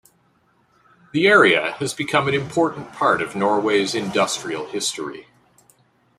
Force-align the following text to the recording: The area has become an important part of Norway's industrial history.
The 1.11 1.27
area 1.27 1.73
has 1.73 1.93
become 1.93 2.27
an 2.27 2.33
important 2.33 2.91
part 2.91 3.21
of 3.21 3.35
Norway's 3.35 3.93
industrial 3.93 4.65
history. 4.65 5.27